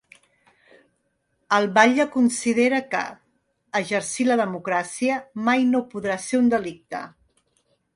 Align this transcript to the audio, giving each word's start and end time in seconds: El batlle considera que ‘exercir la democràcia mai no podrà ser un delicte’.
El 1.57 1.67
batlle 1.75 2.07
considera 2.15 2.81
que 2.95 3.03
‘exercir 3.83 4.29
la 4.33 4.41
democràcia 4.45 5.23
mai 5.51 5.71
no 5.77 5.87
podrà 5.95 6.21
ser 6.29 6.45
un 6.45 6.55
delicte’. 6.59 7.09